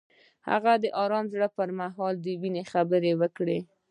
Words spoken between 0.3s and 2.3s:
هغه د آرام زړه پر مهال د